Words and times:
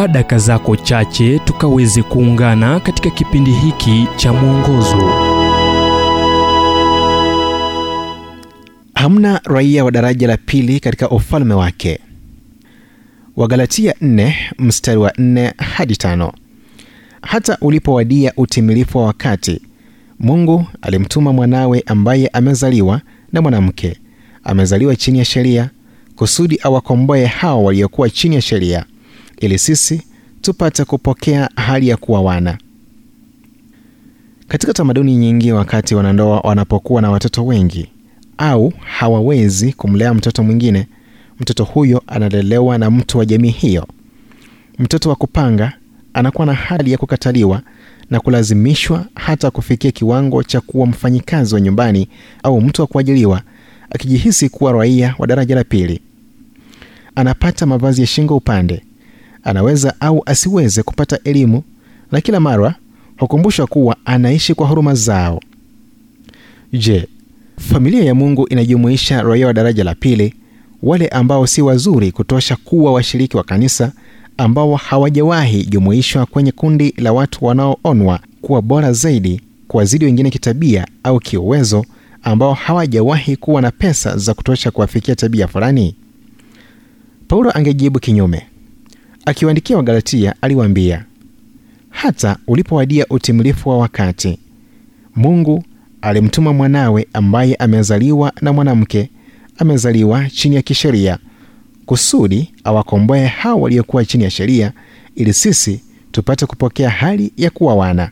chukua 0.00 0.08
daka 0.12 0.38
zako 0.38 0.76
chache 0.76 1.38
tukaweze 1.38 2.02
kuungana 2.02 2.80
katika 2.80 3.10
kipindi 3.10 3.50
hiki 3.52 4.06
cha 4.16 4.32
mwongozo. 4.32 5.12
Hamna 8.94 9.40
raia 9.44 9.84
wa 9.84 9.90
daraja 9.90 10.26
la 10.28 10.36
pili 10.36 10.80
katika 10.80 11.10
ufalme 11.10 11.54
wake. 11.54 12.00
Wagalatia 13.36 13.94
4 14.02 14.32
mstari 14.58 14.98
wa 14.98 15.10
4 15.10 15.52
hadi 15.56 15.94
5 15.94 16.32
hata 17.22 17.58
ulipowadia 17.60 18.32
utimilifu 18.36 18.98
wa 18.98 19.04
wakati 19.04 19.60
mungu 20.20 20.66
alimtuma 20.82 21.32
mwanawe 21.32 21.82
ambaye 21.86 22.28
amezaliwa 22.28 23.00
na 23.32 23.42
mwanamke. 23.42 23.96
Amezaliwa 24.44 24.96
chini 24.96 25.18
ya 25.18 25.24
sheria 25.24 25.70
kusudi 26.16 26.58
awakomboe 26.62 27.26
hao 27.26 27.64
waliokuwa 27.64 28.10
chini 28.10 28.34
ya 28.34 28.40
sheria 28.42 28.84
ili 29.40 29.58
sisi 29.58 30.02
tupate 30.40 30.84
kupokea 30.84 31.48
hali 31.56 31.88
ya 31.88 31.96
kuwa 31.96 32.20
wana. 32.20 32.58
Katika 34.48 34.72
tamaduni 34.72 35.16
nyingi 35.16 35.52
wakati 35.52 35.94
wanandoa 35.94 36.40
wanapokuwa 36.40 37.02
na 37.02 37.10
watoto 37.10 37.46
wengi 37.46 37.88
au 38.38 38.72
hawawezi 38.84 39.72
kumlea 39.72 40.14
mtoto 40.14 40.42
mwingine 40.42 40.86
mtoto 41.40 41.64
huyo 41.64 42.02
analelewa 42.06 42.78
na 42.78 42.90
mtu 42.90 43.18
wa 43.18 43.26
jamii 43.26 43.50
hiyo. 43.50 43.86
Mtoto 44.78 45.08
wa 45.08 45.16
kupanga 45.16 45.72
anakuwa 46.14 46.46
na 46.46 46.54
hali 46.54 46.92
ya 46.92 46.98
kukataliwa 46.98 47.62
na 48.10 48.20
kulazimishwa 48.20 49.06
hata 49.14 49.50
kufikia 49.50 49.90
kiwango 49.90 50.42
cha 50.42 50.60
kuwa 50.60 50.86
mfanyikazi 50.86 51.54
wa 51.54 51.60
nyumbani 51.60 52.08
au 52.42 52.60
mtu 52.60 52.82
wa 52.82 52.86
kuajiliwa 52.86 53.42
akijihisi 53.90 54.48
kuwa 54.48 54.72
raia 54.72 55.14
wa 55.18 55.26
daraja 55.26 55.54
la 55.54 55.64
pili. 55.64 56.00
Anapata 57.14 57.66
mavazi 57.66 58.00
ya 58.00 58.06
shingo 58.06 58.36
upande 58.36 58.82
anaweza 59.44 60.00
au 60.00 60.22
asiweze 60.26 60.82
kupata 60.82 61.18
elimu 61.24 61.62
na 62.12 62.20
kila 62.20 62.40
mara 62.40 62.74
hukumbushwa 63.18 63.66
kuwa 63.66 63.96
anaishi 64.04 64.54
kwa 64.54 64.66
huruma 64.66 64.94
zao. 64.94 65.40
Je 66.72 67.08
familia 67.58 68.04
ya 68.04 68.14
mungu 68.14 68.46
inajumuisha 68.48 69.22
raia 69.22 69.46
wa 69.46 69.52
daraja 69.52 69.84
la 69.84 69.94
pili 69.94 70.34
wale 70.82 71.08
ambao 71.08 71.46
si 71.46 71.62
wazuri 71.62 72.12
kutosha 72.12 72.56
kuwa 72.56 72.92
washiriki 72.92 73.36
wa 73.36 73.44
kanisa 73.44 73.92
ambao 74.38 74.76
hawajawahi 74.76 75.64
jumuishwa 75.64 76.26
kwenye 76.26 76.52
kundi 76.52 76.94
la 76.96 77.12
watu 77.12 77.44
wanaoonwa 77.44 78.20
kuwa 78.42 78.62
bora 78.62 78.92
zaidi 78.92 79.40
kuwazidi 79.68 80.04
wengine 80.04 80.30
kitabia 80.30 80.86
au 81.02 81.18
kiuwezo 81.18 81.84
ambao 82.22 82.54
hawajawahi 82.54 83.36
kuwa 83.36 83.62
na 83.62 83.70
pesa 83.70 84.16
za 84.16 84.34
kutosha 84.34 84.70
kuwafikia 84.70 85.16
tabia 85.16 85.48
fulani? 85.48 85.94
Paulo 87.28 87.50
angejibu 87.50 87.98
kinyume 87.98 88.46
akiwaandikia 89.26 89.76
wagalatia 89.76 90.34
aliwaambia 90.42 91.04
hata 91.90 92.36
ulipowadia 92.46 93.06
utimilifu 93.10 93.68
wa 93.68 93.78
wakati 93.78 94.38
mungu 95.16 95.64
alimtuma 96.02 96.52
mwanawe 96.52 97.06
ambaye 97.12 97.54
amezaliwa 97.54 98.32
na 98.40 98.52
mwanamke 98.52 99.10
amezaliwa 99.58 100.30
chini 100.30 100.56
ya 100.56 100.62
kisheria 100.62 101.18
kusudi 101.86 102.52
awakomboe 102.64 103.26
hao 103.26 103.60
waliokuwa 103.60 104.04
chini 104.04 104.24
ya 104.24 104.30
sheria 104.30 104.72
ili 105.14 105.32
sisi 105.32 105.82
tupate 106.12 106.46
kupokea 106.46 106.90
hali 106.90 107.32
ya 107.36 107.50
kuwa 107.50 107.74
wana 107.74 108.10